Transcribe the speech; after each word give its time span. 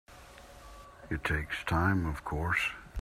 It 1.11 1.23
takes 1.23 1.63
time 1.63 2.07
of 2.07 2.25
course. 2.25 2.71